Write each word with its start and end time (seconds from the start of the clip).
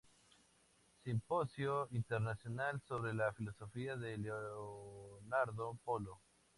Simposio 1.03 1.87
internacional 1.91 2.81
sobre 2.87 3.13
la 3.13 3.31
filosofía 3.33 3.95
de 3.95 4.17
Leonardo 4.17 5.77
Polo. 5.83 6.19